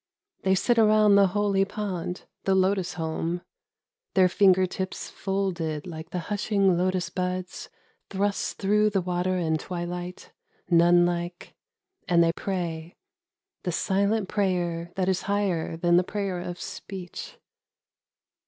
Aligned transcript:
They 0.41 0.55
sit 0.55 0.79
around 0.79 1.13
the 1.13 1.27
holy 1.27 1.63
pond, 1.63 2.23
the 2.45 2.55
lotus 2.55 2.93
home, 2.95 3.41
Their 4.15 4.27
finger 4.29 4.65
tips 4.65 5.11
folded 5.11 5.85
like 5.85 6.09
the 6.09 6.21
hushing 6.33 6.75
lotus 6.75 7.11
buds 7.11 7.69
Thrust 8.09 8.57
through 8.57 8.89
the 8.89 9.01
water 9.03 9.35
and 9.35 9.59
twilight, 9.59 10.31
nun 10.71 11.05
like, 11.05 11.53
And 12.07 12.23
they 12.23 12.33
pray 12.33 12.97
(^the 13.63 13.71
silent 13.71 14.27
prayer 14.27 14.91
that 14.95 15.07
is 15.07 15.21
higher 15.29 15.77
than 15.77 15.97
the 15.97 16.03
prayer 16.03 16.39
of 16.39 16.59
speech). 16.59 17.37